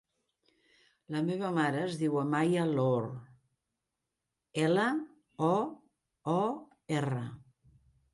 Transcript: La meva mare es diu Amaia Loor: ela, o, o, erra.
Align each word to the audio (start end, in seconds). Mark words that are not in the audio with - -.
La 1.15 1.19
meva 1.25 1.49
mare 1.57 1.81
es 1.89 1.97
diu 1.99 2.15
Amaia 2.21 2.63
Loor: 2.69 3.05
ela, 4.63 4.87
o, 5.49 5.53
o, 6.37 6.39
erra. 6.97 7.23